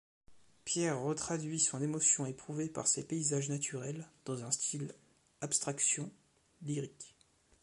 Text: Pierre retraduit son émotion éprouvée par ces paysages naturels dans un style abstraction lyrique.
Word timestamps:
Pierre 0.65 0.99
retraduit 0.99 1.59
son 1.59 1.79
émotion 1.79 2.25
éprouvée 2.25 2.69
par 2.69 2.87
ces 2.87 3.05
paysages 3.05 3.49
naturels 3.49 4.09
dans 4.25 4.43
un 4.43 4.49
style 4.49 4.95
abstraction 5.41 6.11
lyrique. 6.63 7.15